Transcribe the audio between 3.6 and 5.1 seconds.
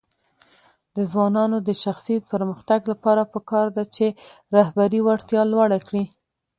ده چې رهبري